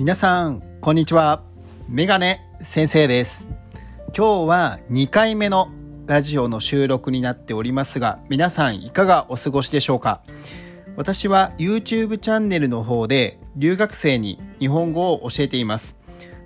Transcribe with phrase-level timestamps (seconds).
[0.00, 1.42] 皆さんこんにちは。
[1.86, 3.46] メガネ先生です。
[4.16, 5.68] 今日は2回目の
[6.06, 10.22] ラジオの収録になっておりますが皆さんいかがお過ごしでしょうか？
[10.96, 15.98] 私は YouTube チャンネルの方で留学生に日本語を教えています。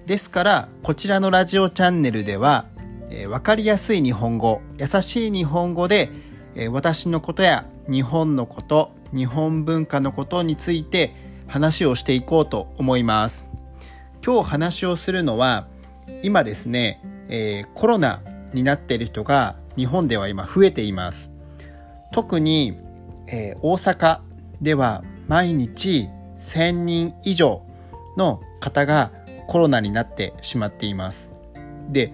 [0.05, 2.67] ですからこちらのラジオチャンネルでは、
[3.09, 6.11] えー、分かりやすい日本語優しい日本語で、
[6.57, 13.47] えー、私のことや日本のこと日本文化のことについて話をしていこうと思います。
[14.25, 15.67] 今日話をするのは
[16.23, 21.31] 今ですね、えー、コロナになっている人が日本では今増えています。
[22.13, 22.79] 特に、
[23.27, 24.21] えー、大阪
[24.63, 27.63] では毎日1000人以上
[28.17, 29.13] の方が
[29.47, 31.35] コロナになってしまっています。
[31.91, 32.13] で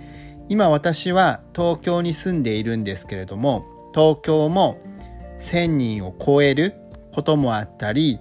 [0.49, 4.79] 今私は東京に住んでいるんですけれども東京も
[5.39, 6.75] 1000人を超える
[7.13, 8.19] こともあったり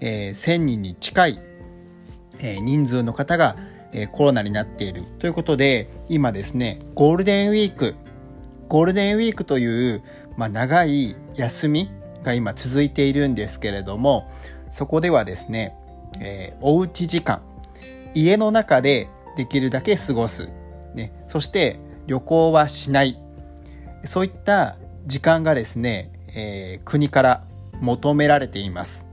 [0.00, 1.40] えー、1000人に近い、
[2.40, 3.56] 人数の方が、
[4.12, 5.04] コロナになっている。
[5.18, 7.94] ということで今ですねゴールデンウィーク。
[8.68, 10.02] ゴールデンウィークという、
[10.36, 11.90] まあ、長い休み
[12.22, 14.30] が今続いているんですけれども
[14.70, 15.76] そこではですね、
[16.20, 17.42] えー、おうち時間。
[18.14, 20.48] 家の中でできるだけ過ごす、
[20.94, 23.18] ね、そして旅行はしない。
[24.04, 24.76] そういった
[25.06, 27.44] 時間がですね、えー、国から
[27.80, 29.09] 求められています。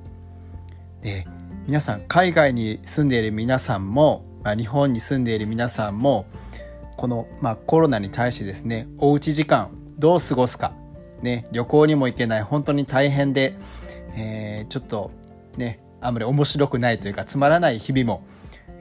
[1.08, 1.26] で
[1.68, 6.26] 皆さん海外に住んでいる皆さんも、まあ、日本に住んでいる皆さんも
[6.98, 10.74] この、まあ、コロナに対してですねおうち時間どう過ごすか、
[11.22, 13.56] ね、旅行にも行けない本当に大変で、
[14.18, 15.12] えー、ちょっと
[15.56, 18.28] ねあんまり面白くないというかつまらない日々も、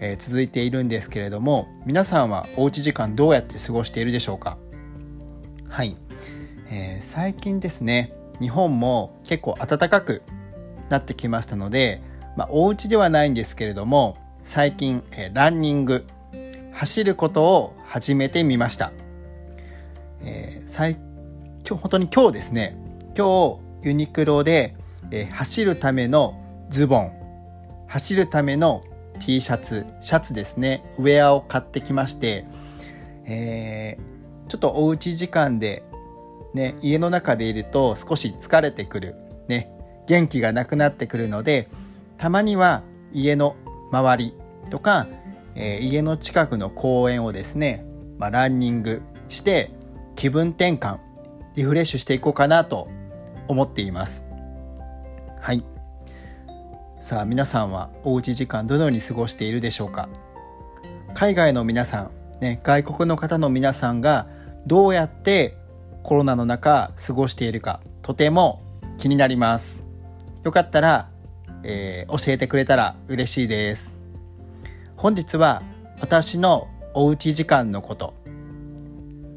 [0.00, 4.58] えー、続いているんですけれども皆さんはおうち時間どうやって過ごしているでしょうか？
[5.68, 5.96] はい、
[6.70, 10.22] えー、最近ですね日本も結構暖かく
[10.88, 12.02] なってきましたので、
[12.36, 16.06] まあ、お家ではないんですけれども最近、えランニング
[16.72, 18.92] 走ることを始めてみました、
[20.20, 20.92] えー、最
[21.66, 22.78] 今日本当に今日ですね。
[23.16, 24.76] 今日ユニクロで、
[25.10, 27.10] えー、走るためのズボン
[27.88, 28.84] 走るための
[29.18, 30.84] T シャツシャツですね。
[30.98, 32.44] ウェアを買ってきまして、
[33.24, 35.82] えー、ちょっとおうち時間で
[36.54, 39.16] ね家の中でいると少し疲れてくる
[39.48, 39.72] ね。
[40.06, 41.68] 元気がなくなってくるので
[42.18, 42.82] たまには
[43.12, 43.56] 家の
[43.92, 44.34] 周り
[44.70, 45.06] とか、
[45.54, 47.84] えー、家の近くの公園をですね、
[48.18, 49.70] まあ、ランニングして
[50.14, 50.98] 気分転換
[51.54, 52.88] リフレッシュしていこうかなと
[53.48, 54.24] 思っています。
[55.40, 55.64] はい。
[57.00, 60.08] さあ皆さんはおうち時間どのように過ごしているでしょうか？
[61.14, 64.26] 海外の皆さん、ね、外国の方の皆さんが
[64.66, 65.56] どうやって
[66.02, 68.62] コロナの中過ごしているかとても
[68.98, 69.84] 気になります。
[70.42, 71.10] よかったら、
[71.66, 73.96] えー、教えてくれたら嬉しいです。
[74.96, 75.62] 本日は
[76.00, 78.14] 私のおうち時間のこと、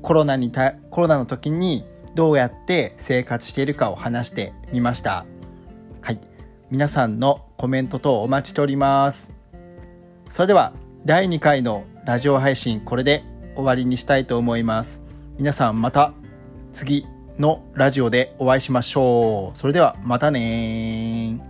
[0.01, 1.85] コロナにたコロナの時に
[2.15, 5.25] どうやって生活しているかを話してみました。
[6.01, 6.19] はい。
[6.69, 9.31] 皆さんのコメント等お待ちしております。
[10.29, 10.73] それでは
[11.05, 13.23] 第2回のラジオ配信これで
[13.55, 15.01] 終わりにしたいと思います。
[15.37, 16.13] 皆さんまた
[16.71, 17.05] 次
[17.39, 19.57] のラジオでお会いしましょう。
[19.57, 21.48] それではまたね